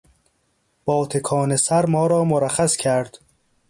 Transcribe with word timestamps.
با 0.85 1.05
تکان 1.07 1.55
سر 1.55 1.85
ما 1.85 2.07
را 2.07 2.23
مرخص 2.23 2.75
کرد. 2.75 3.19